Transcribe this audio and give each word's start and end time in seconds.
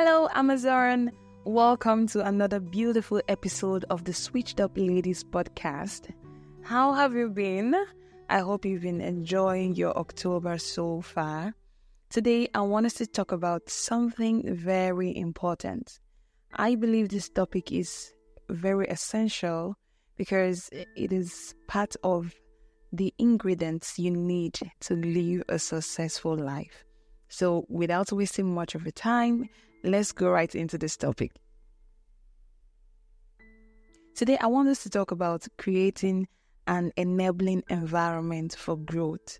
Hello, 0.00 0.28
Amazon. 0.32 1.10
Welcome 1.42 2.06
to 2.10 2.24
another 2.24 2.60
beautiful 2.60 3.20
episode 3.26 3.84
of 3.90 4.04
the 4.04 4.12
Switched 4.12 4.60
Up 4.60 4.78
Ladies 4.78 5.24
podcast. 5.24 6.12
How 6.62 6.92
have 6.92 7.14
you 7.14 7.28
been? 7.28 7.74
I 8.30 8.38
hope 8.38 8.64
you've 8.64 8.82
been 8.82 9.00
enjoying 9.00 9.74
your 9.74 9.98
October 9.98 10.56
so 10.58 11.00
far. 11.00 11.52
Today, 12.10 12.48
I 12.54 12.60
want 12.60 12.86
us 12.86 12.94
to 12.94 13.08
talk 13.08 13.32
about 13.32 13.68
something 13.68 14.54
very 14.54 15.16
important. 15.16 15.98
I 16.52 16.76
believe 16.76 17.08
this 17.08 17.28
topic 17.28 17.72
is 17.72 18.12
very 18.48 18.86
essential 18.86 19.74
because 20.16 20.70
it 20.72 21.12
is 21.12 21.56
part 21.66 21.96
of 22.04 22.36
the 22.92 23.12
ingredients 23.18 23.98
you 23.98 24.12
need 24.12 24.60
to 24.82 24.94
live 24.94 25.42
a 25.48 25.58
successful 25.58 26.36
life. 26.36 26.84
So, 27.28 27.66
without 27.68 28.12
wasting 28.12 28.54
much 28.54 28.76
of 28.76 28.84
your 28.84 28.92
time, 28.92 29.48
let's 29.82 30.12
go 30.12 30.28
right 30.28 30.54
into 30.54 30.78
this 30.78 30.96
topic. 30.96 31.32
Today, 34.14 34.36
I 34.40 34.46
want 34.48 34.68
us 34.68 34.82
to 34.82 34.90
talk 34.90 35.10
about 35.10 35.46
creating 35.58 36.26
an 36.66 36.92
enabling 36.96 37.62
environment 37.70 38.54
for 38.58 38.76
growth. 38.76 39.38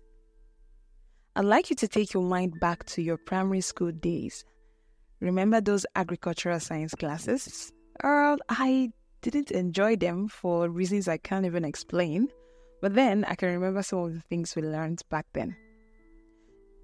I'd 1.35 1.45
like 1.45 1.69
you 1.69 1.75
to 1.77 1.87
take 1.87 2.13
your 2.13 2.23
mind 2.23 2.59
back 2.59 2.85
to 2.87 3.01
your 3.01 3.17
primary 3.17 3.61
school 3.61 3.91
days. 3.91 4.43
Remember 5.19 5.61
those 5.61 5.85
agricultural 5.95 6.59
science 6.59 6.95
classes? 6.95 7.71
Earl, 8.03 8.37
I 8.47 8.91
didn't 9.21 9.51
enjoy 9.51 9.97
them 9.97 10.27
for 10.27 10.69
reasons 10.69 11.07
I 11.07 11.17
can't 11.17 11.45
even 11.45 11.65
explain, 11.65 12.29
but 12.81 12.95
then 12.95 13.25
I 13.25 13.35
can 13.35 13.49
remember 13.49 13.83
some 13.83 13.99
of 13.99 14.13
the 14.13 14.21
things 14.21 14.55
we 14.55 14.61
learned 14.61 15.01
back 15.09 15.25
then. 15.33 15.55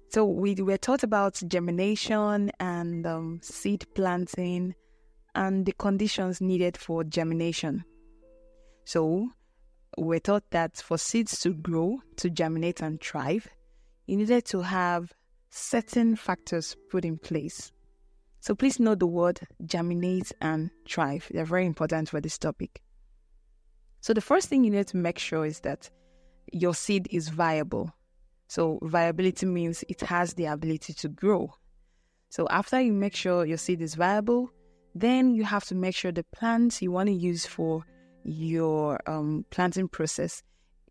So 0.08 0.24
we 0.24 0.54
were 0.54 0.78
taught 0.78 1.02
about 1.02 1.42
germination 1.46 2.50
and 2.60 3.06
um, 3.06 3.40
seed 3.42 3.86
planting 3.94 4.74
and 5.34 5.66
the 5.66 5.72
conditions 5.72 6.40
needed 6.40 6.76
for 6.76 7.04
germination. 7.04 7.84
So 8.84 9.28
we're 9.98 10.20
taught 10.20 10.50
that 10.50 10.76
for 10.76 10.96
seeds 10.96 11.40
to 11.40 11.52
grow, 11.52 12.00
to 12.16 12.30
germinate 12.30 12.80
and 12.80 13.00
thrive, 13.00 13.48
you 14.06 14.16
needed 14.16 14.44
to 14.46 14.62
have 14.62 15.12
certain 15.50 16.16
factors 16.16 16.76
put 16.90 17.04
in 17.04 17.18
place. 17.18 17.72
So 18.40 18.54
please 18.54 18.78
note 18.78 19.00
the 19.00 19.06
word 19.06 19.40
germinate 19.64 20.32
and 20.40 20.70
thrive. 20.88 21.28
They're 21.32 21.44
very 21.44 21.66
important 21.66 22.08
for 22.08 22.20
this 22.20 22.38
topic. 22.38 22.80
So 24.00 24.14
the 24.14 24.20
first 24.20 24.48
thing 24.48 24.62
you 24.62 24.70
need 24.70 24.86
to 24.88 24.96
make 24.96 25.18
sure 25.18 25.44
is 25.44 25.60
that 25.60 25.90
your 26.52 26.74
seed 26.74 27.08
is 27.10 27.28
viable. 27.28 27.92
So 28.48 28.78
viability 28.82 29.46
means 29.46 29.84
it 29.88 30.00
has 30.02 30.34
the 30.34 30.46
ability 30.46 30.92
to 30.94 31.08
grow. 31.08 31.54
So 32.28 32.46
after 32.50 32.80
you 32.80 32.92
make 32.92 33.14
sure 33.14 33.44
your 33.44 33.58
seed 33.58 33.80
is 33.80 33.94
viable, 33.94 34.50
then 34.94 35.34
you 35.34 35.44
have 35.44 35.64
to 35.66 35.74
make 35.74 35.94
sure 35.94 36.12
the 36.12 36.24
plant 36.24 36.80
you 36.80 36.90
want 36.90 37.08
to 37.08 37.12
use 37.12 37.46
for 37.46 37.84
your 38.24 39.00
um, 39.06 39.44
planting 39.50 39.88
process 39.88 40.42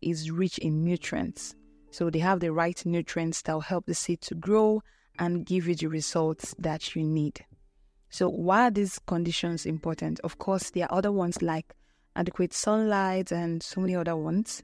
is 0.02 0.30
rich 0.30 0.58
in 0.58 0.84
nutrients. 0.84 1.54
So 1.90 2.10
they 2.10 2.18
have 2.20 2.40
the 2.40 2.52
right 2.52 2.84
nutrients 2.84 3.42
that 3.42 3.52
will 3.52 3.60
help 3.60 3.86
the 3.86 3.94
seed 3.94 4.20
to 4.22 4.34
grow 4.34 4.82
and 5.18 5.46
give 5.46 5.66
you 5.66 5.74
the 5.74 5.86
results 5.86 6.54
that 6.58 6.94
you 6.94 7.02
need. 7.02 7.44
So 8.10 8.28
why 8.28 8.68
are 8.68 8.70
these 8.70 8.98
conditions 9.06 9.66
important? 9.66 10.20
Of 10.20 10.38
course, 10.38 10.70
there 10.70 10.84
are 10.84 10.98
other 10.98 11.12
ones 11.12 11.42
like 11.42 11.74
adequate 12.14 12.52
sunlight 12.52 13.32
and 13.32 13.62
so 13.62 13.80
many 13.80 13.96
other 13.96 14.16
ones. 14.16 14.62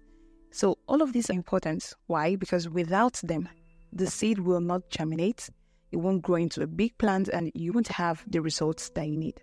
So 0.53 0.79
all 0.87 1.03
of 1.03 1.13
these 1.13 1.31
are 1.31 1.35
important. 1.35 1.95
Why? 2.07 2.37
Because 2.37 2.69
without 2.69 3.15
them, 3.23 3.49
the 3.93 4.07
seed 4.07 4.39
will 4.39 4.61
not 4.61 4.89
germinate, 4.91 5.49
it 5.91 5.97
won't 5.97 6.23
grow 6.23 6.37
into 6.37 6.63
a 6.63 6.67
big 6.67 6.97
plant, 6.99 7.29
and 7.29 7.51
you 7.55 7.73
won't 7.73 7.89
have 7.89 8.25
the 8.27 8.41
results 8.41 8.91
that 8.91 9.07
you 9.07 9.17
need. 9.17 9.43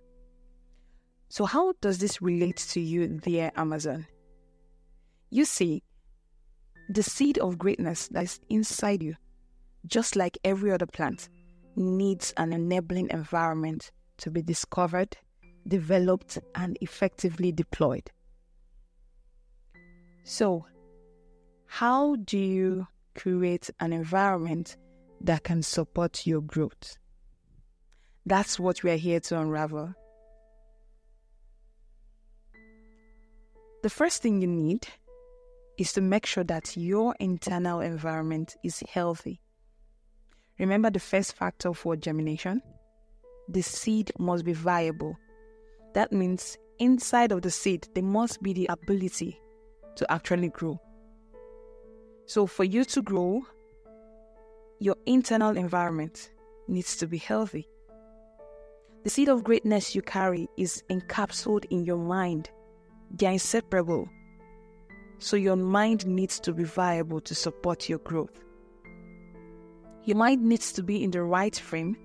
So, 1.30 1.46
how 1.46 1.74
does 1.80 2.00
this 2.00 2.22
relate 2.22 2.58
to 2.72 2.80
you, 2.80 3.08
dear 3.08 3.52
Amazon? 3.56 4.08
You 5.30 5.46
see, 5.46 5.84
the 6.90 7.03
seed 7.03 7.38
of 7.38 7.59
greatness 7.59 8.08
that 8.08 8.24
is 8.24 8.40
inside 8.50 9.03
you, 9.03 9.16
just 9.86 10.16
like 10.16 10.40
every 10.44 10.72
other 10.72 10.88
plant, 10.88 11.30
needs 11.75 12.34
an 12.38 12.52
enabling 12.52 13.12
environment 13.12 13.92
to 14.18 14.31
be 14.31 14.42
discovered, 14.42 15.18
developed, 15.68 16.40
and 16.56 16.78
effectively 16.81 17.52
deployed. 17.52 18.09
So, 20.24 20.66
how 21.72 22.16
do 22.16 22.38
you 22.38 22.88
create 23.16 23.69
an 23.80 23.94
environment 23.94 24.75
that 25.22 25.44
can 25.44 25.62
support 25.62 26.25
your 26.25 26.41
growth? 26.41 26.97
That's 28.25 28.59
what 28.59 28.81
we 28.81 28.90
are 28.90 28.97
here 28.97 29.19
to 29.19 29.40
unravel. 29.40 29.94
The 33.84 33.90
first 33.90 34.24
thing 34.24 34.41
you 34.41 34.47
need 34.47 34.88
is 35.78 35.94
to 35.94 36.02
make 36.02 36.25
sure 36.25 36.44
that 36.46 36.75
your 36.75 37.16
internal 37.19 37.81
environment 37.81 38.57
is 38.63 38.84
healthy. 38.91 39.40
Remember 40.57 40.90
the 40.90 41.00
first 41.00 41.36
factor 41.36 41.74
for 41.75 41.96
germination? 41.96 42.63
The 43.47 43.62
seed 43.62 44.12
must 44.18 44.44
be 44.44 44.53
viable. 44.53 45.16
That 45.94 46.12
means 46.12 46.57
inside 46.80 47.31
of 47.31 47.44
the 47.44 47.51
seed, 47.51 47.88
there 47.94 48.03
must 48.03 48.41
be 48.41 48.53
the 48.53 48.66
ability 48.72 49.40
to 49.97 50.12
actually 50.12 50.50
grow. 50.50 50.81
So, 52.29 52.45
for 52.45 52.63
you 52.63 52.85
to 52.85 53.01
grow, 53.01 53.41
your 54.79 54.95
internal 55.06 55.57
environment 55.57 56.29
needs 56.67 56.95
to 56.97 57.07
be 57.07 57.17
healthy. 57.17 57.67
The 59.03 59.09
seed 59.09 59.29
of 59.29 59.44
greatness 59.44 59.95
you 59.95 60.01
carry 60.01 60.47
is 60.56 60.84
encapsulated 60.89 61.66
in 61.72 61.85
your 61.85 61.97
mind 61.97 62.50
they're 63.12 63.31
inseparable. 63.31 64.07
So 65.18 65.35
your 65.35 65.56
mind 65.56 66.06
needs 66.06 66.39
to 66.41 66.53
be 66.53 66.63
viable 66.63 67.22
to 67.22 67.35
support 67.35 67.89
your 67.89 68.00
growth. 68.00 68.44
Your 70.06 70.18
mind 70.18 70.44
needs 70.44 70.72
to 70.73 70.84
be 70.84 71.03
in 71.03 71.12
the 71.12 71.23
right 71.23 71.56
frame 71.56 71.97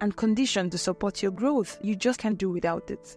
and 0.00 0.16
condition 0.16 0.70
to 0.70 0.78
support 0.78 1.22
your 1.22 1.32
growth. 1.32 1.78
You 1.82 1.94
just 1.94 2.18
can't 2.18 2.38
do 2.38 2.50
without 2.50 2.90
it. 2.90 3.16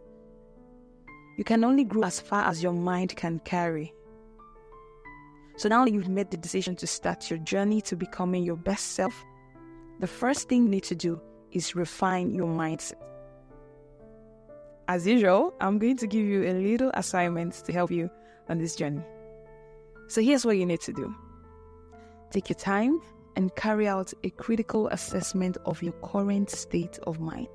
You 1.37 1.43
can 1.43 1.63
only 1.63 1.83
grow 1.83 2.03
as 2.03 2.19
far 2.19 2.43
as 2.47 2.61
your 2.61 2.73
mind 2.73 3.15
can 3.15 3.39
carry. 3.39 3.93
So 5.61 5.69
now 5.69 5.85
you've 5.85 6.09
made 6.09 6.31
the 6.31 6.37
decision 6.37 6.75
to 6.77 6.87
start 6.87 7.29
your 7.29 7.37
journey 7.37 7.81
to 7.81 7.95
becoming 7.95 8.41
your 8.41 8.55
best 8.55 8.93
self. 8.93 9.13
The 9.99 10.07
first 10.07 10.49
thing 10.49 10.63
you 10.63 10.69
need 10.69 10.85
to 10.85 10.95
do 10.95 11.21
is 11.51 11.75
refine 11.75 12.33
your 12.33 12.47
mindset. 12.47 12.95
As 14.87 15.05
usual, 15.05 15.53
I'm 15.61 15.77
going 15.77 15.97
to 15.97 16.07
give 16.07 16.25
you 16.25 16.49
a 16.49 16.53
little 16.53 16.89
assignment 16.95 17.53
to 17.65 17.71
help 17.71 17.91
you 17.91 18.09
on 18.49 18.57
this 18.57 18.75
journey. 18.75 19.03
So 20.07 20.19
here's 20.19 20.47
what 20.47 20.57
you 20.57 20.65
need 20.65 20.81
to 20.81 20.93
do 20.93 21.13
take 22.31 22.49
your 22.49 22.57
time 22.57 22.99
and 23.35 23.55
carry 23.55 23.87
out 23.87 24.11
a 24.23 24.31
critical 24.31 24.87
assessment 24.87 25.57
of 25.65 25.83
your 25.83 25.93
current 26.01 26.49
state 26.49 26.97
of 27.03 27.19
mind. 27.19 27.49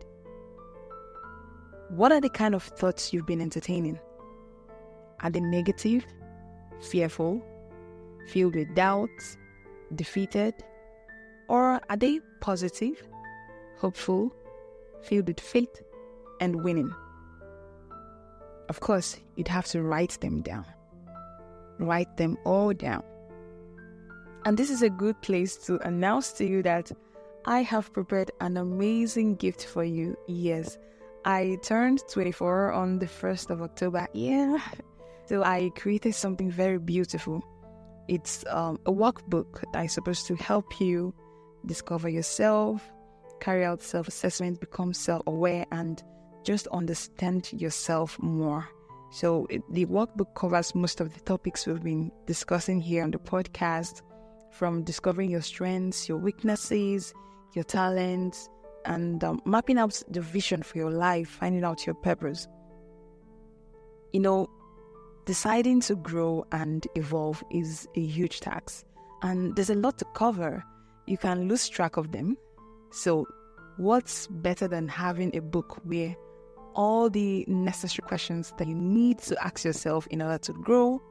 What 1.89 2.13
are 2.13 2.21
the 2.21 2.31
kind 2.31 2.55
of 2.55 2.63
thoughts 2.63 3.13
you've 3.13 3.27
been 3.27 3.41
entertaining? 3.41 3.99
Are 5.25 5.31
they 5.31 5.41
negative, 5.41 6.07
fearful, 6.81 7.45
filled 8.27 8.55
with 8.55 8.75
doubts, 8.75 9.37
defeated? 9.95 10.55
Or 11.49 11.81
are 11.89 11.97
they 11.97 12.21
positive, 12.41 13.03
hopeful, 13.79 14.33
filled 15.03 15.29
with 15.29 15.41
faith, 15.41 15.83
and 16.41 16.63
winning? 16.63 16.93
Of 18.69 18.81
course, 18.81 19.17
you'd 19.37 19.49
have 19.49 19.67
to 19.67 19.83
write 19.83 20.19
them 20.21 20.43
down. 20.43 20.67
Write 21.79 22.17
them 22.17 22.37
all 22.45 22.73
down. 22.73 23.05
And 24.45 24.57
this 24.57 24.71
is 24.71 24.83
a 24.83 24.91
good 24.91 25.21
place 25.23 25.57
to 25.67 25.79
announce 25.87 26.33
to 26.35 26.47
you 26.47 26.63
that 26.63 26.91
I 27.45 27.63
have 27.63 27.93
prepared 27.93 28.31
an 28.41 28.57
amazing 28.57 29.37
gift 29.37 29.65
for 29.65 29.85
you. 29.85 30.17
Yes, 30.27 30.79
I 31.25 31.59
turned 31.63 32.03
24 32.09 32.73
on 32.73 32.99
the 32.99 33.07
1st 33.07 33.51
of 33.51 33.63
October. 33.63 34.07
Yeah. 34.13 34.59
So 35.27 35.43
I 35.43 35.71
created 35.77 36.15
something 36.15 36.51
very 36.51 36.79
beautiful. 36.79 37.43
It's 38.09 38.45
um, 38.49 38.79
a 38.87 38.93
workbook 38.93 39.65
that 39.73 39.85
is 39.85 39.93
supposed 39.93 40.27
to 40.27 40.37
help 40.37 40.81
you 40.81 41.15
discover 41.65 42.09
yourself, 42.09 42.83
carry 43.41 43.65
out 43.65 43.83
self 43.83 44.09
assessment, 44.09 44.61
become 44.61 44.95
self 44.95 45.23
aware, 45.27 45.67
and 45.73 46.03
just 46.45 46.67
understand 46.69 47.53
yourself 47.53 48.19
more. 48.21 48.69
So, 49.11 49.47
it, 49.51 49.63
the 49.71 49.87
workbook 49.87 50.35
covers 50.35 50.75
most 50.75 51.01
of 51.01 51.15
the 51.15 51.21
topics 51.21 51.67
we've 51.67 51.83
been 51.83 52.13
discussing 52.27 52.81
here 52.81 53.03
on 53.03 53.11
the 53.11 53.19
podcast 53.19 54.03
from 54.51 54.83
discovering 54.85 55.31
your 55.31 55.43
strengths, 55.43 56.09
your 56.09 56.19
weaknesses, 56.19 57.13
your 57.55 57.65
talents, 57.65 58.49
and 58.85 59.23
um, 59.25 59.41
mapping 59.45 59.79
out 59.79 60.03
the 60.09 60.21
vision 60.21 60.63
for 60.63 60.79
your 60.79 60.91
life, 60.91 61.29
finding 61.29 61.65
out 61.65 61.87
your 61.87 61.95
purpose. 61.95 62.47
You 64.13 64.21
know, 64.21 64.49
deciding 65.27 65.81
to 65.83 65.97
grow 65.97 66.47
and 66.53 66.87
evolve 66.95 67.43
is 67.51 67.87
a 67.97 68.01
huge 68.01 68.41
task, 68.41 68.87
and 69.23 69.55
there's 69.57 69.71
a 69.71 69.75
lot 69.75 69.99
to 69.99 70.05
cover. 70.15 70.65
You 71.07 71.19
can 71.19 71.49
lose 71.49 71.69
track 71.69 71.97
of 71.97 72.13
them. 72.13 72.37
So, 72.91 73.27
what's 73.77 74.27
better 74.29 74.67
than 74.67 74.89
having 74.89 75.37
a 75.37 75.43
book 75.43 75.81
where 75.85 76.17
all 76.75 77.11
the 77.11 77.45
necessary 77.49 78.07
questions 78.07 78.53
that 78.59 78.69
you 78.69 78.75
need 78.75 79.19
to 79.19 79.45
ask 79.45 79.65
yourself 79.65 80.07
in 80.09 80.23
order 80.23 80.39
to 80.39 80.53
grow, 80.53 81.03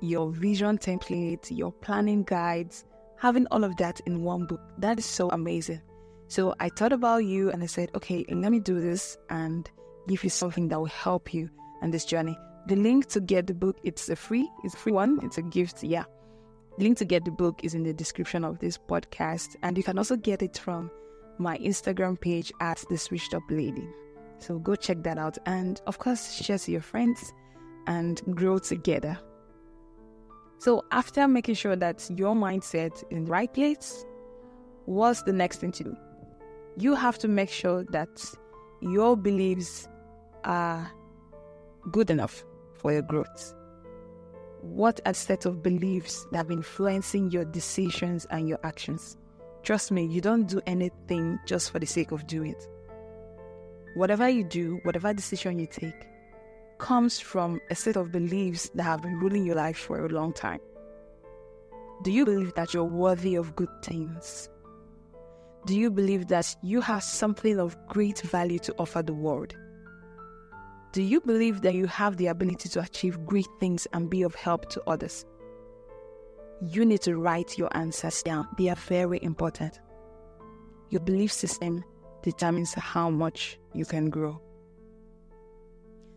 your 0.00 0.30
vision 0.30 0.78
template, 0.78 1.46
your 1.50 1.72
planning 1.72 2.22
guides, 2.22 2.84
having 3.18 3.46
all 3.50 3.64
of 3.64 3.76
that 3.76 4.00
in 4.06 4.22
one 4.22 4.46
book. 4.46 4.60
That 4.78 4.98
is 4.98 5.04
so 5.04 5.28
amazing. 5.30 5.82
So 6.28 6.54
I 6.60 6.68
thought 6.68 6.92
about 6.92 7.24
you 7.24 7.50
and 7.50 7.62
I 7.62 7.66
said, 7.66 7.90
okay, 7.94 8.24
let 8.28 8.52
me 8.52 8.60
do 8.60 8.80
this 8.80 9.16
and 9.30 9.68
give 10.06 10.22
you 10.22 10.30
something 10.30 10.68
that 10.68 10.78
will 10.78 10.86
help 10.86 11.34
you 11.34 11.50
on 11.82 11.90
this 11.90 12.04
journey. 12.04 12.38
The 12.68 12.76
link 12.76 13.06
to 13.06 13.20
get 13.20 13.46
the 13.46 13.54
book, 13.54 13.78
it's 13.82 14.10
a 14.10 14.16
free, 14.16 14.46
it's 14.62 14.74
a 14.74 14.76
free 14.76 14.92
one, 14.92 15.20
it's 15.22 15.38
a 15.38 15.42
gift, 15.42 15.82
yeah. 15.82 16.04
The 16.76 16.84
link 16.84 16.98
to 16.98 17.06
get 17.06 17.24
the 17.24 17.30
book 17.30 17.64
is 17.64 17.74
in 17.74 17.82
the 17.82 17.94
description 17.94 18.44
of 18.44 18.58
this 18.58 18.76
podcast, 18.76 19.56
and 19.62 19.74
you 19.78 19.82
can 19.82 19.96
also 19.96 20.16
get 20.16 20.42
it 20.42 20.58
from 20.58 20.90
my 21.38 21.56
Instagram 21.56 22.20
page 22.20 22.52
at 22.60 22.84
the 22.90 22.98
Switched 22.98 23.32
Up 23.32 23.42
Lady. 23.48 23.88
So 24.36 24.58
go 24.58 24.74
check 24.76 25.02
that 25.04 25.16
out, 25.16 25.38
and 25.46 25.80
of 25.86 25.98
course, 25.98 26.34
share 26.34 26.58
to 26.58 26.70
your 26.70 26.82
friends 26.82 27.32
and 27.86 28.20
grow 28.36 28.58
together. 28.58 29.18
So 30.58 30.84
after 30.90 31.26
making 31.26 31.54
sure 31.54 31.74
that 31.74 32.06
your 32.14 32.34
mindset 32.34 32.96
is 32.96 33.04
in 33.10 33.24
the 33.24 33.30
right 33.30 33.50
place, 33.50 34.04
what's 34.84 35.22
the 35.22 35.32
next 35.32 35.62
thing 35.62 35.72
to 35.72 35.84
do? 35.84 35.96
You 36.76 36.94
have 36.94 37.16
to 37.20 37.28
make 37.28 37.48
sure 37.48 37.84
that 37.92 38.22
your 38.82 39.16
beliefs 39.16 39.88
are 40.44 40.92
good 41.90 42.10
enough 42.10 42.44
for 42.78 42.92
your 42.92 43.02
growth. 43.02 43.54
What 44.62 45.00
are 45.06 45.14
set 45.14 45.46
of 45.46 45.62
beliefs 45.62 46.26
that 46.30 46.38
have 46.38 46.48
been 46.48 46.58
influencing 46.58 47.30
your 47.30 47.44
decisions 47.44 48.26
and 48.30 48.48
your 48.48 48.58
actions? 48.64 49.16
Trust 49.62 49.92
me, 49.92 50.06
you 50.06 50.20
don't 50.20 50.46
do 50.46 50.60
anything 50.66 51.38
just 51.46 51.70
for 51.70 51.78
the 51.78 51.86
sake 51.86 52.10
of 52.10 52.26
doing 52.26 52.52
it. 52.52 52.68
Whatever 53.94 54.28
you 54.28 54.44
do, 54.44 54.80
whatever 54.84 55.12
decision 55.12 55.58
you 55.58 55.66
take, 55.66 56.08
comes 56.78 57.18
from 57.18 57.60
a 57.70 57.74
set 57.74 57.96
of 57.96 58.12
beliefs 58.12 58.70
that 58.74 58.84
have 58.84 59.02
been 59.02 59.18
ruling 59.18 59.44
your 59.44 59.56
life 59.56 59.76
for 59.76 60.04
a 60.04 60.08
long 60.08 60.32
time. 60.32 60.60
Do 62.02 62.12
you 62.12 62.24
believe 62.24 62.54
that 62.54 62.72
you're 62.72 62.84
worthy 62.84 63.34
of 63.34 63.56
good 63.56 63.70
things? 63.82 64.48
Do 65.66 65.76
you 65.76 65.90
believe 65.90 66.28
that 66.28 66.54
you 66.62 66.80
have 66.80 67.02
something 67.02 67.58
of 67.58 67.76
great 67.88 68.20
value 68.20 68.60
to 68.60 68.74
offer 68.78 69.02
the 69.02 69.12
world? 69.12 69.54
Do 70.92 71.02
you 71.02 71.20
believe 71.20 71.60
that 71.62 71.74
you 71.74 71.86
have 71.86 72.16
the 72.16 72.28
ability 72.28 72.70
to 72.70 72.80
achieve 72.80 73.26
great 73.26 73.48
things 73.60 73.86
and 73.92 74.08
be 74.08 74.22
of 74.22 74.34
help 74.34 74.70
to 74.70 74.82
others? 74.86 75.26
You 76.62 76.84
need 76.84 77.02
to 77.02 77.16
write 77.16 77.58
your 77.58 77.68
answers 77.76 78.22
down. 78.22 78.48
They 78.56 78.68
are 78.68 78.76
very 78.76 79.22
important. 79.22 79.80
Your 80.90 81.00
belief 81.00 81.30
system 81.30 81.84
determines 82.22 82.74
how 82.74 83.10
much 83.10 83.58
you 83.74 83.84
can 83.84 84.08
grow. 84.08 84.40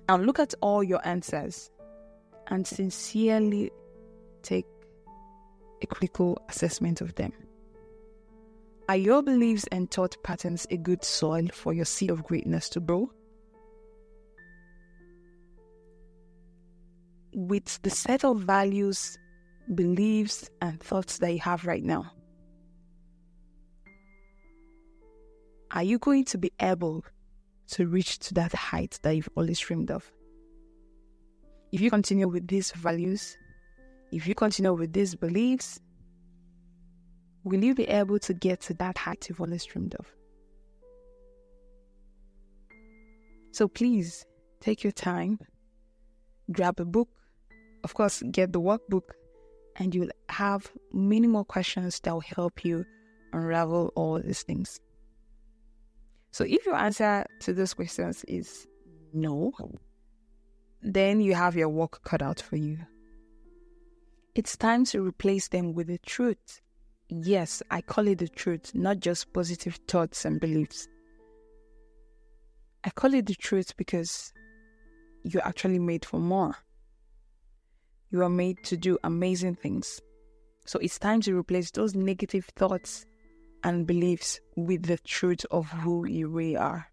Now 0.07 0.17
look 0.17 0.39
at 0.39 0.53
all 0.61 0.83
your 0.83 1.05
answers 1.05 1.69
and 2.47 2.65
sincerely 2.65 3.71
take 4.41 4.65
a 5.81 5.87
critical 5.87 6.41
assessment 6.49 7.01
of 7.01 7.15
them. 7.15 7.33
Are 8.89 8.97
your 8.97 9.21
beliefs 9.21 9.65
and 9.71 9.91
thought 9.91 10.17
patterns 10.23 10.65
a 10.69 10.77
good 10.77 11.03
soil 11.03 11.47
for 11.53 11.73
your 11.73 11.85
seed 11.85 12.09
of 12.09 12.23
greatness 12.23 12.69
to 12.69 12.79
grow? 12.79 13.11
With 17.33 17.81
the 17.81 17.89
set 17.89 18.23
of 18.23 18.41
values, 18.41 19.17
beliefs, 19.73 20.49
and 20.61 20.79
thoughts 20.81 21.17
that 21.19 21.31
you 21.31 21.39
have 21.39 21.65
right 21.65 21.83
now, 21.83 22.11
are 25.71 25.83
you 25.83 25.97
going 25.97 26.25
to 26.25 26.37
be 26.37 26.51
able 26.59 27.05
to 27.67 27.87
reach 27.87 28.19
to 28.19 28.33
that 28.33 28.53
height 28.53 28.99
that 29.03 29.15
you've 29.15 29.29
always 29.35 29.59
dreamed 29.59 29.91
of? 29.91 30.11
If 31.71 31.79
you 31.79 31.89
continue 31.89 32.27
with 32.27 32.47
these 32.47 32.71
values, 32.71 33.37
if 34.11 34.27
you 34.27 34.35
continue 34.35 34.73
with 34.73 34.91
these 34.91 35.15
beliefs, 35.15 35.79
will 37.45 37.63
you 37.63 37.73
be 37.73 37.85
able 37.85 38.19
to 38.19 38.33
get 38.33 38.59
to 38.61 38.73
that 38.75 38.97
height 38.97 39.29
you've 39.29 39.39
always 39.39 39.63
dreamed 39.63 39.95
of? 39.95 40.05
So 43.53 43.67
please 43.67 44.25
take 44.59 44.83
your 44.83 44.91
time, 44.91 45.39
grab 46.51 46.79
a 46.79 46.85
book, 46.85 47.09
of 47.83 47.93
course, 47.93 48.23
get 48.31 48.53
the 48.53 48.61
workbook 48.61 49.11
and 49.75 49.95
you'll 49.95 50.11
have 50.29 50.71
many 50.91 51.27
more 51.27 51.45
questions 51.45 51.99
that 52.01 52.13
will 52.13 52.21
help 52.21 52.63
you 52.65 52.85
unravel 53.33 53.91
all 53.95 54.19
these 54.19 54.43
things. 54.43 54.79
So 56.31 56.45
if 56.45 56.65
your 56.65 56.75
answer 56.75 57.25
to 57.41 57.53
those 57.53 57.73
questions 57.73 58.23
is 58.27 58.67
no, 59.13 59.51
then 60.81 61.21
you 61.21 61.35
have 61.35 61.55
your 61.55 61.69
work 61.69 62.03
cut 62.03 62.21
out 62.21 62.41
for 62.41 62.55
you. 62.55 62.77
It's 64.33 64.55
time 64.55 64.85
to 64.85 65.05
replace 65.05 65.49
them 65.49 65.73
with 65.73 65.87
the 65.87 65.97
truth. 65.99 66.61
Yes, 67.09 67.61
I 67.69 67.81
call 67.81 68.07
it 68.07 68.19
the 68.19 68.29
truth, 68.29 68.71
not 68.73 68.99
just 69.01 69.33
positive 69.33 69.77
thoughts 69.87 70.23
and 70.23 70.39
beliefs. 70.39 70.87
I 72.83 72.89
call 72.91 73.13
it 73.13 73.25
the 73.25 73.35
truth 73.35 73.75
because 73.75 74.31
you're 75.23 75.45
actually 75.45 75.79
made 75.79 76.05
for 76.05 76.19
more. 76.19 76.55
You 78.11 78.23
are 78.23 78.29
made 78.29 78.61
to 78.65 78.75
do 78.75 78.97
amazing 79.05 79.55
things. 79.55 80.01
So 80.65 80.79
it's 80.79 80.99
time 80.99 81.21
to 81.21 81.37
replace 81.37 81.71
those 81.71 81.95
negative 81.95 82.45
thoughts 82.57 83.05
and 83.63 83.87
beliefs 83.87 84.41
with 84.57 84.83
the 84.83 84.97
truth 84.97 85.45
of 85.49 85.67
who 85.67 86.05
you 86.05 86.27
really 86.27 86.57
are. 86.57 86.87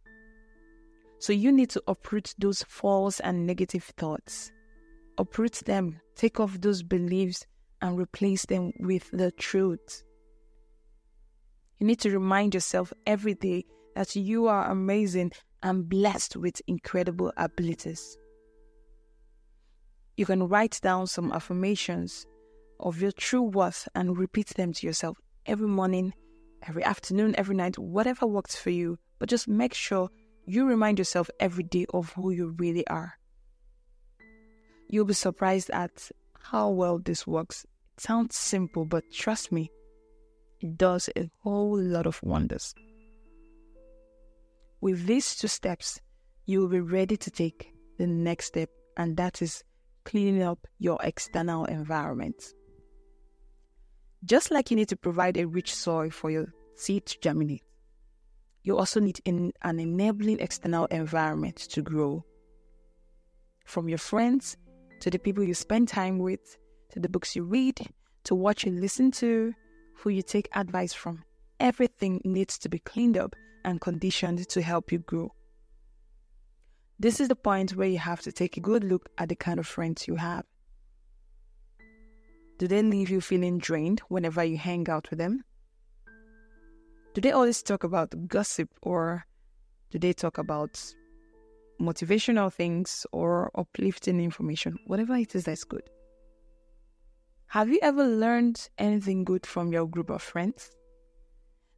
So 1.19 1.33
you 1.33 1.51
need 1.51 1.71
to 1.71 1.83
uproot 1.89 2.35
those 2.39 2.63
false 2.63 3.19
and 3.19 3.47
negative 3.47 3.83
thoughts. 3.97 4.53
Uproot 5.19 5.55
them, 5.67 6.01
take 6.15 6.39
off 6.39 6.61
those 6.61 6.85
beliefs, 6.85 7.45
and 7.83 7.99
replace 7.99 8.47
them 8.47 8.73
with 8.79 9.11
the 9.13 9.33
truth. 9.33 10.05
You 11.81 11.87
need 11.89 11.99
to 12.01 12.11
remind 12.11 12.55
yourself 12.55 12.93
every 13.07 13.35
day 13.35 13.65
that 13.97 14.15
you 14.15 14.47
are 14.47 14.71
amazing 14.71 15.33
and 15.65 15.89
blessed 15.89 16.37
with 16.37 16.63
incredible 16.69 17.33
abilities 17.37 18.17
you 20.19 20.27
can 20.27 20.49
write 20.49 20.81
down 20.83 21.07
some 21.07 21.31
affirmations 21.31 22.27
of 22.81 23.01
your 23.01 23.13
true 23.13 23.43
worth 23.43 23.89
and 23.95 24.19
repeat 24.19 24.49
them 24.49 24.73
to 24.73 24.85
yourself 24.85 25.17
every 25.47 25.69
morning, 25.69 26.13
every 26.67 26.83
afternoon, 26.83 27.37
every 27.39 27.55
night, 27.55 27.79
whatever 27.79 28.27
works 28.27 28.57
for 28.57 28.71
you. 28.71 28.99
But 29.21 29.29
just 29.29 29.47
make 29.47 29.75
sure 29.75 30.11
you 30.45 30.67
remind 30.67 30.99
yourself 30.99 31.31
every 31.39 31.63
day 31.63 31.87
of 31.95 32.13
who 32.15 32.31
you 32.31 32.57
really 32.59 32.85
are. 32.89 33.17
You'll 34.89 35.05
be 35.05 35.15
surprised 35.15 35.71
at 35.71 36.11
how 36.41 36.71
well 36.71 36.99
this 36.99 37.25
works. 37.25 37.65
It 37.97 38.03
sounds 38.03 38.35
simple, 38.35 38.85
but 38.85 39.05
trust 39.13 39.53
me, 39.53 39.71
it 40.61 40.77
does 40.77 41.09
a 41.17 41.31
whole 41.45 41.79
lot 41.79 42.07
of 42.07 42.21
wonders. 42.25 42.75
With 44.81 45.07
these 45.07 45.37
two 45.37 45.47
steps, 45.47 46.01
you 46.45 46.59
will 46.59 46.69
be 46.69 46.81
ready 46.81 47.17
to 47.17 47.31
take 47.31 47.73
the 47.99 48.07
next 48.09 48.47
step, 48.47 48.71
and 48.97 49.17
that 49.17 49.43
is 49.43 49.63
cleaning 50.09 50.43
up 50.43 50.67
your 50.79 50.99
external 51.03 51.67
environment. 51.67 52.55
Just 54.25 54.51
like 54.51 54.71
you 54.71 54.77
need 54.77 54.89
to 54.89 54.97
provide 54.97 55.37
a 55.37 55.47
rich 55.47 55.75
soil 55.75 56.09
for 56.09 56.31
your 56.31 56.47
seed 56.77 57.05
to 57.05 57.19
germinate, 57.21 57.63
you 58.63 58.79
also 58.79 59.01
need 59.01 59.21
an, 59.27 59.53
enabling 59.63 60.41
external 60.41 60.87
environment 60.87 61.57
to 61.57 61.83
grow. 61.83 62.25
From 63.67 63.91
your 63.91 63.99
friends 63.99 64.57
to 65.01 65.11
the 65.11 65.19
people 65.19 65.45
you 65.45 65.53
spend 65.53 65.89
time 65.89 66.19
with, 66.19 66.57
to 66.93 67.01
the 67.01 67.09
books 67.11 67.37
you 67.37 67.45
read, 67.45 67.79
to 68.25 68.35
what 68.35 68.65
you 68.65 68.73
listen 68.73 69.11
to, 69.11 69.53
who 69.97 70.09
you 70.09 70.23
take 70.23 70.49
advice 70.55 70.95
from, 70.95 71.23
everything 71.61 72.23
needs 72.25 72.57
to 72.61 72.71
be 72.71 72.79
cleaned 72.79 73.19
up 73.19 73.37
and 73.63 73.79
conditioned 73.83 74.49
to 74.49 74.63
help 74.63 74.91
you 74.91 75.01
grow. 75.01 75.31
This 77.01 77.21
is 77.21 77.29
the 77.29 77.37
point 77.37 77.77
where 77.77 77.87
you 77.87 77.99
have 77.99 78.21
to 78.23 78.33
take 78.33 78.57
a 78.57 78.61
good 78.61 78.83
look 78.83 79.09
at 79.19 79.29
the 79.29 79.37
kind 79.37 79.61
of 79.61 79.69
friends 79.69 80.09
you 80.09 80.17
have. 80.17 80.45
Do 82.59 82.67
they 82.67 82.83
leave 82.83 83.09
you 83.09 83.21
feeling 83.21 83.59
drained 83.59 84.01
whenever 84.09 84.43
you 84.43 84.59
hang 84.59 84.91
out 84.91 85.09
with 85.11 85.21
them? 85.21 85.45
Do 87.15 87.21
they 87.21 87.31
always 87.31 87.63
talk 87.63 87.85
about 87.85 88.27
gossip 88.27 88.71
or 88.83 89.25
do 89.91 90.01
they 90.01 90.13
talk 90.13 90.39
about 90.39 90.83
motivational 91.81 92.53
things 92.53 93.07
or 93.13 93.53
uplifting 93.55 94.21
information? 94.21 94.77
Whatever 94.87 95.15
it 95.15 95.37
is 95.37 95.45
that's 95.45 95.63
good. 95.63 95.89
Have 97.47 97.69
you 97.69 97.79
ever 97.81 98.05
learned 98.05 98.69
anything 98.77 99.23
good 99.23 99.47
from 99.47 99.73
your 99.73 99.87
group 99.87 100.11
of 100.11 100.21
friends? 100.21 100.73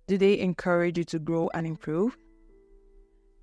Do 0.08 0.16
they 0.16 0.38
encourage 0.40 0.96
you 0.96 1.04
to 1.04 1.18
grow 1.18 1.50
and 1.52 1.66
improve? 1.66 2.16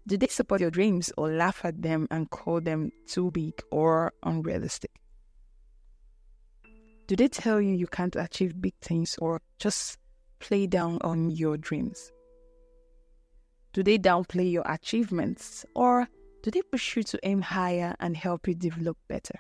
Do 0.08 0.16
they 0.16 0.28
support 0.28 0.62
your 0.62 0.72
dreams 0.72 1.12
or 1.18 1.30
laugh 1.30 1.66
at 1.66 1.82
them 1.82 2.08
and 2.10 2.30
call 2.30 2.62
them 2.62 2.94
too 3.08 3.30
big 3.30 3.62
or 3.72 4.14
unrealistic? 4.24 4.92
Do 7.08 7.18
they 7.18 7.28
tell 7.28 7.60
you 7.60 7.74
you 7.74 7.88
can't 7.88 8.16
achieve 8.16 8.62
big 8.62 8.76
things 8.82 9.18
or 9.20 9.42
just 9.60 9.98
play 10.40 10.66
down 10.66 11.00
on 11.02 11.30
your 11.32 11.58
dreams? 11.58 12.14
Do 13.74 13.84
they 13.84 13.98
downplay 13.98 14.50
your 14.50 14.64
achievements 14.66 15.66
or 15.76 16.08
do 16.42 16.52
they 16.52 16.62
push 16.62 16.96
you 16.96 17.04
to 17.04 17.20
aim 17.24 17.42
higher 17.42 17.94
and 18.00 18.16
help 18.16 18.48
you 18.48 18.56
develop 18.56 18.98
better? 19.10 19.38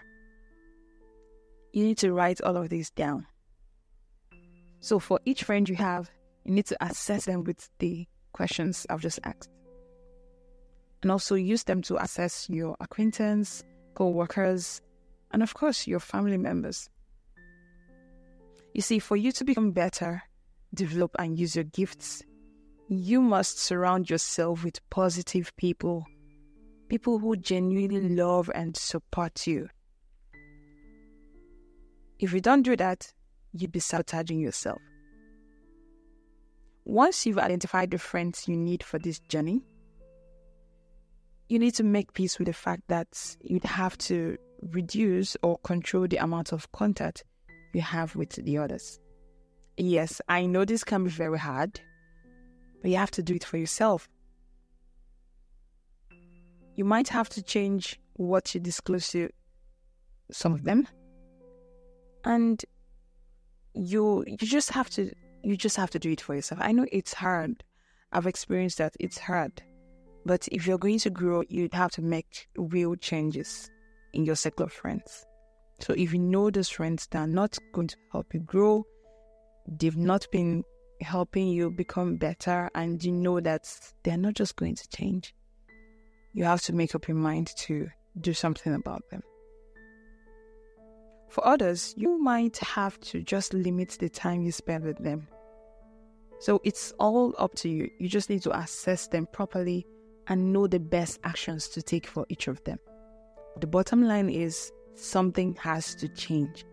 You 1.72 1.86
need 1.86 1.98
to 2.00 2.12
write 2.12 2.42
all 2.42 2.58
of 2.58 2.68
these 2.68 2.90
down. 2.90 3.26
So, 4.82 5.00
for 5.00 5.20
each 5.24 5.44
friend 5.44 5.68
you 5.68 5.76
have, 5.76 6.10
you 6.44 6.54
need 6.54 6.66
to 6.68 6.78
assess 6.86 7.26
them 7.26 7.46
with 7.46 7.70
the 7.80 8.06
questions 8.34 8.86
I've 8.90 9.02
just 9.02 9.20
asked. 9.24 9.50
And 11.08 11.12
also 11.14 11.36
use 11.36 11.64
them 11.64 11.82
to 11.84 11.96
assess 12.04 12.50
your 12.50 12.76
acquaintance, 12.82 13.64
co 13.94 14.10
workers, 14.10 14.82
and 15.32 15.42
of 15.42 15.54
course, 15.54 15.88
your 15.88 16.02
family 16.02 16.36
members. 16.36 16.90
You 18.74 18.82
see, 18.82 19.00
for 19.00 19.16
you 19.16 19.32
to 19.32 19.46
become 19.46 19.72
better, 19.72 20.24
develop 20.74 21.16
and 21.18 21.40
use 21.40 21.56
your 21.56 21.64
gifts, 21.64 22.24
you 22.90 23.22
must 23.22 23.58
surround 23.58 24.10
yourself 24.10 24.66
with 24.66 24.82
positive 24.90 25.56
people, 25.56 26.06
people 26.90 27.20
who 27.20 27.38
genuinely 27.38 28.10
love 28.10 28.52
and 28.54 28.76
support 28.76 29.48
you. 29.48 29.70
If 32.20 32.34
you 32.34 32.42
don't 32.42 32.64
do 32.64 32.76
that, 32.76 33.14
you'd 33.54 33.72
be 33.72 33.80
sabotaging 33.80 34.42
yourself. 34.42 34.82
Once 36.84 37.26
you've 37.26 37.40
identified 37.40 37.92
the 37.92 37.98
friends 37.98 38.46
you 38.50 38.58
need 38.58 38.84
for 38.84 39.00
this 39.00 39.20
journey, 39.20 39.64
you 41.50 41.60
need 41.60 41.76
to 41.76 41.84
make 41.84 42.14
peace 42.14 42.38
with 42.40 42.48
the 42.48 42.54
fact 42.54 42.84
that 42.88 43.38
you'd 43.42 43.64
have 43.64 43.98
to 43.98 44.38
reduce 44.62 45.38
or 45.44 45.58
control 45.60 46.08
the 46.08 46.18
amount 46.18 46.52
of 46.52 46.72
contact 46.72 47.24
you 47.74 47.82
have 47.82 48.16
with 48.16 48.32
the 48.32 48.58
others. 48.58 49.00
Yes, 49.78 50.22
I 50.28 50.46
know 50.46 50.66
this 50.66 50.84
can 50.84 51.04
be 51.04 51.10
very 51.10 51.38
hard, 51.38 51.80
but 52.82 52.92
you 52.92 52.98
have 52.98 53.12
to 53.12 53.24
do 53.24 53.36
it 53.36 53.44
for 53.44 53.58
yourself. 53.58 54.10
You 56.76 56.86
might 56.86 57.08
have 57.10 57.30
to 57.30 57.44
change 57.44 58.00
what 58.14 58.54
you 58.54 58.60
disclose 58.60 59.10
to 59.10 59.30
some 60.32 60.54
of 60.54 60.64
them. 60.64 60.88
And 62.26 62.64
you 63.74 64.24
you 64.28 64.38
just 64.38 64.72
have 64.72 64.90
to 64.92 65.12
you 65.44 65.56
just 65.56 65.78
have 65.78 65.92
to 65.92 66.00
do 66.00 66.12
it 66.12 66.22
for 66.22 66.36
yourself. 66.36 66.60
I 66.64 66.72
know 66.72 66.86
it's 66.92 67.14
hard. 67.14 67.64
I've 68.12 68.28
experienced 68.28 68.80
that. 68.80 68.96
It's 69.00 69.18
hard. 69.18 69.62
But 70.28 70.46
if 70.52 70.68
you're 70.68 70.78
going 70.78 71.00
to 71.00 71.10
grow, 71.10 71.42
you'd 71.48 71.74
have 71.74 71.92
to 71.92 72.02
make 72.02 72.50
real 72.58 72.98
changes 72.98 73.72
in 74.12 74.26
your 74.26 74.36
circle 74.36 74.66
of 74.66 74.74
friends. 74.74 75.26
So 75.80 75.94
if 75.94 76.12
you 76.12 76.20
know 76.20 76.50
those 76.50 76.68
friends 76.68 77.08
that 77.12 77.20
are 77.20 77.28
not 77.28 77.58
going 77.72 77.88
to 77.88 77.96
help 78.12 78.34
you 78.34 78.42
grow, 78.42 78.86
they've 79.80 79.96
not 79.96 80.28
been 80.30 80.66
helping 81.00 81.48
you 81.48 81.72
become 81.72 82.18
better, 82.18 82.70
and 82.76 83.02
you 83.02 83.14
know 83.14 83.40
that 83.40 83.70
they're 84.04 84.18
not 84.18 84.34
just 84.34 84.58
going 84.58 84.76
to 84.76 84.90
change, 84.90 85.34
you 86.34 86.44
have 86.44 86.62
to 86.64 86.74
make 86.74 86.94
up 86.94 87.08
your 87.08 87.16
mind 87.16 87.54
to 87.60 87.88
do 88.20 88.34
something 88.34 88.74
about 88.74 89.04
them. 89.10 89.22
For 91.30 91.48
others, 91.48 91.94
you 91.96 92.22
might 92.22 92.58
have 92.58 93.00
to 93.00 93.22
just 93.22 93.54
limit 93.54 93.96
the 93.98 94.10
time 94.10 94.42
you 94.42 94.52
spend 94.52 94.84
with 94.84 94.98
them. 94.98 95.30
So 96.40 96.60
it's 96.66 96.92
all 97.00 97.34
up 97.38 97.56
to 97.56 97.70
you. 97.70 97.90
You 97.98 98.10
just 98.10 98.30
need 98.30 98.42
to 98.42 98.60
assess 98.60 99.08
them 99.08 99.26
properly 99.32 99.88
and 100.28 100.52
know 100.54 100.68
the 100.68 100.80
best 100.80 101.20
actions 101.24 101.68
to 101.70 101.82
take 101.82 102.08
for 102.08 102.26
each 102.30 102.48
of 102.48 102.64
them. 102.64 102.80
The 103.60 103.68
bottom 103.68 104.04
line 104.04 104.30
is 104.30 104.72
something 104.96 105.56
has 105.56 105.96
to 105.96 106.08
change. 106.10 106.66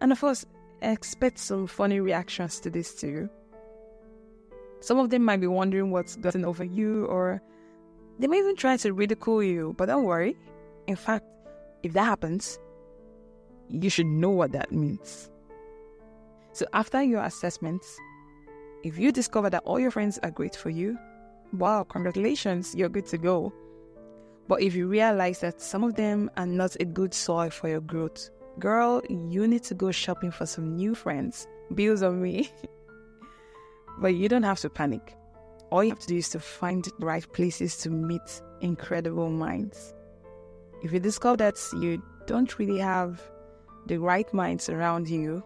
And 0.00 0.12
of 0.12 0.20
course, 0.20 0.44
expect 0.82 1.38
some 1.38 1.66
funny 1.66 2.00
reactions 2.00 2.60
to 2.60 2.70
this 2.70 2.94
too. 2.94 3.28
Some 4.80 4.98
of 4.98 5.10
them 5.10 5.24
might 5.24 5.40
be 5.40 5.46
wondering 5.46 5.90
what's 5.90 6.16
gotten 6.16 6.44
over 6.44 6.62
you, 6.62 7.06
or 7.06 7.40
they 8.18 8.26
may 8.26 8.38
even 8.38 8.56
try 8.56 8.76
to 8.76 8.92
ridicule 8.92 9.42
you, 9.42 9.74
but 9.78 9.86
don't 9.86 10.04
worry. 10.04 10.36
In 10.86 10.96
fact, 10.96 11.24
if 11.82 11.94
that 11.94 12.04
happens, 12.04 12.58
you 13.68 13.88
should 13.88 14.06
know 14.06 14.30
what 14.30 14.52
that 14.52 14.70
means. 14.72 15.30
So, 16.52 16.66
after 16.72 17.02
your 17.02 17.22
assessments, 17.22 17.98
if 18.84 18.98
you 18.98 19.10
discover 19.10 19.48
that 19.50 19.62
all 19.64 19.80
your 19.80 19.90
friends 19.90 20.18
are 20.22 20.30
great 20.30 20.54
for 20.54 20.70
you, 20.70 20.98
wow, 21.54 21.84
congratulations, 21.84 22.74
you're 22.74 22.88
good 22.88 23.06
to 23.06 23.18
go. 23.18 23.52
But 24.48 24.60
if 24.60 24.74
you 24.74 24.86
realize 24.88 25.40
that 25.40 25.60
some 25.60 25.84
of 25.84 25.94
them 25.94 26.30
are 26.36 26.46
not 26.46 26.76
a 26.80 26.84
good 26.84 27.14
soil 27.14 27.50
for 27.50 27.68
your 27.68 27.80
growth, 27.80 28.30
girl, 28.58 29.02
you 29.08 29.46
need 29.46 29.62
to 29.64 29.74
go 29.74 29.90
shopping 29.90 30.30
for 30.30 30.46
some 30.46 30.76
new 30.76 30.94
friends. 30.94 31.46
Bills 31.74 32.02
on 32.02 32.20
me. 32.20 32.50
but 34.00 34.14
you 34.14 34.28
don't 34.28 34.42
have 34.42 34.60
to 34.60 34.70
panic. 34.70 35.16
All 35.70 35.82
you 35.82 35.90
have 35.90 36.00
to 36.00 36.06
do 36.06 36.16
is 36.16 36.28
to 36.30 36.40
find 36.40 36.84
the 36.84 37.06
right 37.06 37.30
places 37.32 37.76
to 37.78 37.90
meet 37.90 38.42
incredible 38.60 39.30
minds. 39.30 39.94
If 40.82 40.92
you 40.92 41.00
discover 41.00 41.38
that 41.38 41.58
you 41.80 42.02
don't 42.26 42.58
really 42.58 42.78
have 42.78 43.22
the 43.86 43.98
right 43.98 44.32
minds 44.34 44.68
around 44.68 45.08
you, 45.08 45.42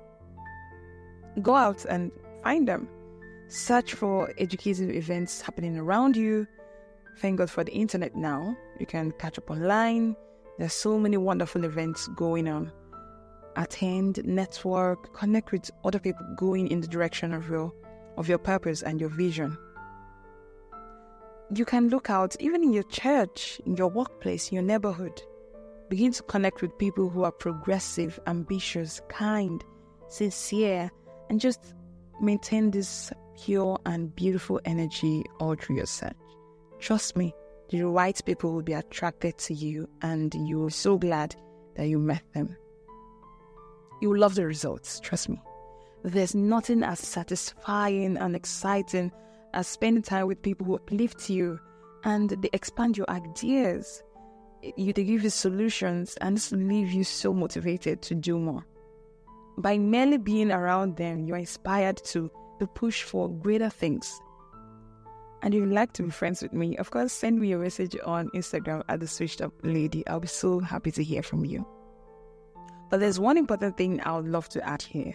go 1.40 1.54
out 1.54 1.84
and 1.84 2.10
find 2.42 2.66
them. 2.66 2.88
Search 3.48 3.94
for 3.94 4.30
educative 4.36 4.90
events 4.90 5.40
happening 5.40 5.78
around 5.78 6.18
you. 6.18 6.46
Thank 7.16 7.38
God 7.38 7.48
for 7.48 7.64
the 7.64 7.72
internet 7.72 8.14
now. 8.14 8.54
You 8.78 8.84
can 8.84 9.10
catch 9.12 9.38
up 9.38 9.50
online. 9.50 10.14
There's 10.58 10.74
so 10.74 10.98
many 10.98 11.16
wonderful 11.16 11.64
events 11.64 12.08
going 12.08 12.46
on. 12.46 12.70
Attend, 13.56 14.22
network, 14.26 15.14
connect 15.14 15.50
with 15.50 15.70
other 15.82 15.98
people 15.98 16.26
going 16.36 16.68
in 16.68 16.82
the 16.82 16.86
direction 16.86 17.32
of 17.32 17.48
your 17.48 17.72
of 18.18 18.28
your 18.28 18.36
purpose 18.36 18.82
and 18.82 19.00
your 19.00 19.08
vision. 19.08 19.56
You 21.54 21.64
can 21.64 21.88
look 21.88 22.10
out 22.10 22.36
even 22.40 22.62
in 22.62 22.74
your 22.74 22.82
church, 22.84 23.62
in 23.64 23.76
your 23.76 23.88
workplace, 23.88 24.50
in 24.50 24.56
your 24.56 24.64
neighborhood. 24.64 25.22
Begin 25.88 26.12
to 26.12 26.22
connect 26.24 26.60
with 26.60 26.76
people 26.76 27.08
who 27.08 27.22
are 27.22 27.32
progressive, 27.32 28.20
ambitious, 28.26 29.00
kind, 29.08 29.64
sincere, 30.08 30.90
and 31.30 31.40
just 31.40 31.74
maintain 32.20 32.72
this 32.72 33.10
pure 33.44 33.78
and 33.86 34.14
beautiful 34.14 34.60
energy 34.64 35.24
all 35.40 35.54
through 35.54 35.76
your 35.76 35.86
search. 35.86 36.16
Trust 36.78 37.16
me, 37.16 37.34
the 37.70 37.82
right 37.82 38.20
people 38.24 38.52
will 38.52 38.62
be 38.62 38.72
attracted 38.72 39.38
to 39.38 39.54
you, 39.54 39.88
and 40.02 40.34
you're 40.46 40.70
so 40.70 40.96
glad 40.96 41.34
that 41.76 41.88
you 41.88 41.98
met 41.98 42.22
them. 42.34 42.56
You 44.00 44.10
will 44.10 44.20
love 44.20 44.34
the 44.34 44.46
results, 44.46 45.00
trust 45.00 45.28
me. 45.28 45.40
There's 46.04 46.34
nothing 46.34 46.82
as 46.82 47.00
satisfying 47.00 48.16
and 48.16 48.36
exciting 48.36 49.12
as 49.54 49.66
spending 49.66 50.02
time 50.02 50.26
with 50.26 50.42
people 50.42 50.66
who 50.66 50.76
uplift 50.76 51.28
you 51.28 51.58
and 52.04 52.30
they 52.30 52.50
expand 52.52 52.96
your 52.96 53.10
ideas 53.10 54.02
you 54.62 54.92
they 54.92 55.04
give 55.04 55.22
you 55.22 55.30
solutions 55.30 56.16
and 56.20 56.36
this 56.36 56.52
leave 56.52 56.92
you 56.92 57.04
so 57.04 57.32
motivated 57.32 58.02
to 58.02 58.14
do 58.14 58.38
more. 58.38 58.64
By 59.56 59.78
merely 59.78 60.18
being 60.18 60.50
around 60.50 60.96
them, 60.96 61.24
you're 61.24 61.36
inspired 61.36 61.98
to, 62.06 62.30
to 62.58 62.66
push 62.66 63.02
for 63.02 63.28
greater 63.28 63.70
things. 63.70 64.20
And 65.42 65.54
if 65.54 65.60
you'd 65.60 65.70
like 65.70 65.92
to 65.94 66.02
be 66.02 66.10
friends 66.10 66.42
with 66.42 66.52
me, 66.52 66.76
of 66.78 66.90
course, 66.90 67.12
send 67.12 67.40
me 67.40 67.52
a 67.52 67.58
message 67.58 67.96
on 68.04 68.28
Instagram 68.30 68.82
at 68.88 69.00
the 69.00 69.06
switched 69.06 69.40
up 69.40 69.52
lady. 69.62 70.06
I'll 70.06 70.20
be 70.20 70.26
so 70.26 70.58
happy 70.60 70.90
to 70.92 71.04
hear 71.04 71.22
from 71.22 71.44
you. 71.44 71.66
But 72.90 73.00
there's 73.00 73.20
one 73.20 73.36
important 73.36 73.76
thing 73.76 74.00
I 74.00 74.16
would 74.16 74.28
love 74.28 74.48
to 74.50 74.66
add 74.66 74.82
here. 74.82 75.14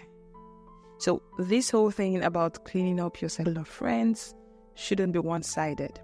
So, 0.99 1.21
this 1.37 1.69
whole 1.71 1.91
thing 1.91 2.23
about 2.23 2.63
cleaning 2.65 2.99
up 2.99 3.19
your 3.19 3.29
circle 3.29 3.57
of 3.57 3.67
friends 3.67 4.33
shouldn't 4.75 5.11
be 5.11 5.19
one 5.19 5.43
sided. 5.43 5.99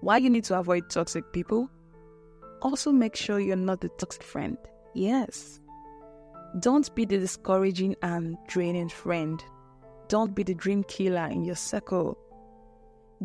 Why 0.00 0.18
you 0.18 0.30
need 0.30 0.44
to 0.44 0.58
avoid 0.58 0.88
toxic 0.88 1.32
people? 1.32 1.68
Also, 2.62 2.92
make 2.92 3.16
sure 3.16 3.38
you're 3.38 3.56
not 3.56 3.80
the 3.80 3.88
toxic 3.90 4.22
friend. 4.22 4.56
Yes. 4.94 5.60
Don't 6.60 6.92
be 6.94 7.04
the 7.04 7.18
discouraging 7.18 7.96
and 8.02 8.38
draining 8.46 8.88
friend. 8.88 9.42
Don't 10.08 10.34
be 10.34 10.42
the 10.42 10.54
dream 10.54 10.84
killer 10.84 11.26
in 11.26 11.44
your 11.44 11.56
circle. 11.56 12.18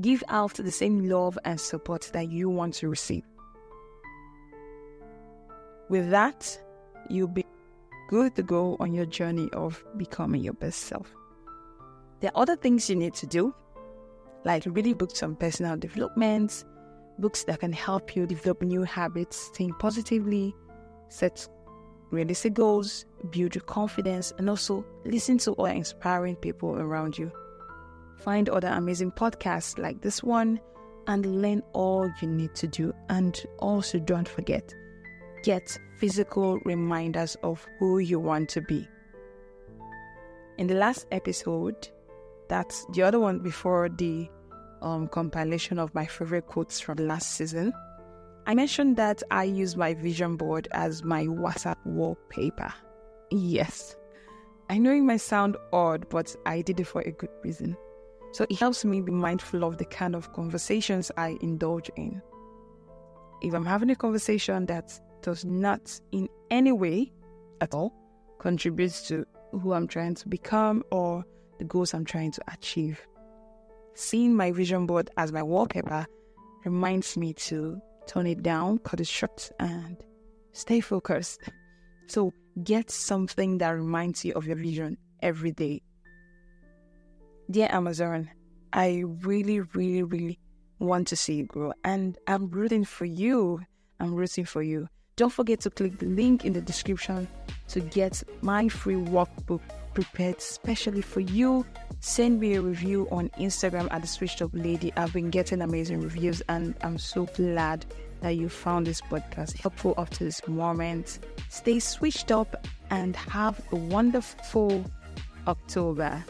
Give 0.02 0.24
out 0.28 0.56
the 0.56 0.72
same 0.72 1.08
love 1.08 1.38
and 1.46 1.60
support 1.60 2.10
that 2.14 2.30
you 2.30 2.50
want 2.50 2.76
to 2.76 2.90
receive. 2.90 3.24
With 5.90 6.10
that, 6.10 6.60
you'll 7.10 7.28
be 7.28 7.46
good 8.10 8.36
to 8.36 8.44
go 8.44 8.78
on 8.80 8.94
your 8.94 9.06
journey 9.06 9.50
of 9.54 9.84
becoming 9.98 10.44
your 10.44 10.54
best 10.54 10.82
self. 10.82 11.14
There 12.20 12.32
are 12.34 12.42
other 12.42 12.56
things 12.56 12.90
you 12.90 12.96
need 12.96 13.14
to 13.16 13.28
do 13.28 13.54
like 14.46 14.64
reading 14.66 14.96
books 14.96 15.24
on 15.24 15.36
personal 15.36 15.78
development, 15.78 16.66
books 17.20 17.44
that 17.46 17.60
can 17.60 17.72
help 17.72 18.16
you 18.16 18.26
develop 18.26 18.62
new 18.62 18.84
habits, 18.84 19.50
think 19.56 19.78
positively, 19.80 20.54
set 21.10 21.48
realistic 22.12 22.54
goals, 22.54 23.06
build 23.30 23.56
your 23.56 23.64
confidence, 23.64 24.34
and 24.38 24.50
also 24.50 24.86
listen 25.06 25.38
to 25.40 25.54
other 25.54 25.72
inspiring 25.72 26.36
people 26.36 26.76
around 26.76 27.18
you. 27.18 27.32
Find 28.18 28.50
other 28.50 28.70
amazing 28.70 29.12
podcasts 29.12 29.78
like 29.78 30.02
this 30.02 30.24
one 30.24 30.60
and 31.08 31.42
learn 31.42 31.62
all 31.74 32.10
you 32.22 32.28
need 32.28 32.56
to 32.56 32.68
do. 32.68 32.94
And 33.10 33.40
also, 33.60 34.00
don't 34.00 34.28
forget, 34.28 34.74
get 35.44 35.78
physical 36.00 36.60
reminders 36.66 37.36
of 37.44 37.66
who 37.80 38.00
you 38.00 38.20
want 38.20 38.50
to 38.50 38.62
be. 38.62 38.88
In 40.58 40.68
the 40.68 40.76
last 40.76 41.08
episode, 41.12 41.90
that's 42.48 42.86
the 42.94 43.04
other 43.04 43.20
one 43.20 43.40
before 43.40 43.90
the 43.90 44.30
um, 44.82 45.08
compilation 45.08 45.80
of 45.80 45.94
my 45.96 46.06
favorite 46.06 46.48
quotes 46.48 46.80
from 46.80 46.98
last 46.98 47.36
season. 47.36 47.74
I 48.46 48.54
mentioned 48.54 48.98
that 48.98 49.24
I 49.32 49.46
use 49.46 49.78
my 49.78 49.94
vision 49.94 50.36
board 50.36 50.68
as 50.72 51.04
my 51.04 51.26
WhatsApp 51.26 51.78
wallpaper. 51.86 52.74
Yes, 53.36 53.96
I 54.70 54.78
know 54.78 54.92
it 54.92 55.02
might 55.02 55.18
sound 55.18 55.58
odd, 55.72 56.08
but 56.10 56.36
I 56.46 56.62
did 56.62 56.80
it 56.80 56.86
for 56.86 57.02
a 57.02 57.12
good 57.12 57.32
reason. 57.44 57.76
So 58.32 58.46
it 58.48 58.60
helps 58.60 58.86
me 58.86 59.02
be 59.02 59.12
mindful 59.12 59.64
of 59.64 59.80
the 59.80 59.86
kind 59.86 60.16
of 60.16 60.32
conversations 60.34 61.12
I 61.18 61.40
indulge 61.42 61.90
in. 61.96 62.22
If 63.42 63.56
I'm 63.56 63.66
having 63.66 63.90
a 63.90 63.96
conversation 63.96 64.68
that 64.68 65.00
does 65.24 65.46
not 65.46 66.00
in 66.12 66.30
any 66.52 66.72
way 66.72 67.12
at 67.60 67.74
all 67.74 67.92
contributes 68.38 69.08
to 69.08 69.26
who 69.52 69.74
I'm 69.74 69.88
trying 69.88 70.14
to 70.14 70.30
become 70.30 70.84
or 70.92 71.26
the 71.58 71.66
goals 71.66 71.96
I'm 71.96 72.06
trying 72.06 72.34
to 72.34 72.42
achieve, 72.54 73.02
seeing 73.96 74.36
my 74.36 74.52
vision 74.52 74.86
board 74.86 75.10
as 75.18 75.32
my 75.32 75.42
wallpaper 75.42 76.06
reminds 76.66 77.18
me 77.18 77.34
to 77.34 77.82
tone 78.06 78.28
it 78.28 78.44
down, 78.44 78.78
cut 78.78 79.00
it 79.00 79.08
short, 79.08 79.52
and 79.60 79.98
stay 80.52 80.82
focused. 80.82 81.42
So 82.06 82.32
get 82.62 82.92
something 82.92 83.58
that 83.60 83.70
reminds 83.70 84.24
you 84.26 84.34
of 84.34 84.46
your 84.46 84.56
vision 84.56 84.98
every 85.22 85.52
day. 85.52 85.82
Dear 87.50 87.68
Amazon, 87.72 88.30
I 88.72 89.04
really, 89.06 89.62
really, 89.62 90.04
really 90.04 90.40
want 90.80 91.08
to 91.10 91.16
see 91.16 91.36
you 91.36 91.46
grow, 91.46 91.74
and 91.84 92.18
I'm 92.28 92.50
rooting 92.50 92.86
for 92.86 93.06
you. 93.06 93.62
I'm 94.00 94.14
rooting 94.14 94.46
for 94.46 94.62
you. 94.62 94.88
Don't 95.16 95.32
forget 95.32 95.62
to 95.62 95.70
click 95.70 96.00
the 96.00 96.08
link 96.08 96.44
in 96.44 96.54
the 96.54 96.62
description 96.62 97.28
to 97.70 97.80
get 97.80 98.24
my 98.42 98.68
free 98.68 98.96
workbook 98.96 99.62
prepared 99.94 100.42
specially 100.42 101.02
for 101.02 101.20
you. 101.20 101.66
Send 102.00 102.40
me 102.40 102.56
a 102.56 102.62
review 102.62 103.08
on 103.12 103.30
Instagram 103.40 103.88
at 103.92 104.02
the 104.02 104.08
Switched 104.08 104.42
Up 104.42 104.50
Lady. 104.54 104.92
I've 104.98 105.14
been 105.14 105.30
getting 105.30 105.62
amazing 105.62 106.02
reviews, 106.02 106.42
and 106.50 106.76
I'm 106.82 106.98
so 106.98 107.26
glad 107.26 107.86
that 108.24 108.38
you 108.38 108.48
found 108.48 108.88
this 108.88 109.02
podcast 109.02 109.58
helpful 109.58 109.94
up 109.98 110.10
to 110.10 110.24
this 110.24 110.42
moment. 110.48 111.20
Stay 111.50 111.78
switched 111.80 112.32
up 112.32 112.66
and 112.90 113.18
have 113.18 113.62
a 113.74 113.76
wonderful 113.76 114.84
October. 115.46 116.24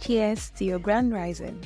Cheers 0.00 0.50
to 0.56 0.64
your 0.64 0.80
grand 0.80 1.12
rising. 1.14 1.62